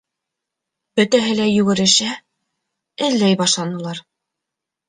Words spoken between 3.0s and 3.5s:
эҙләй